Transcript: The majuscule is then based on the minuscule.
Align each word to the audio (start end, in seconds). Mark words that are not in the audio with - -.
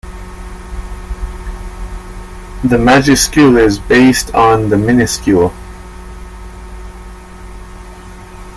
The 2.63 2.77
majuscule 2.77 3.59
is 3.63 3.77
then 3.81 3.87
based 3.87 4.33
on 4.33 4.67
the 4.69 4.75
minuscule. 4.75 5.53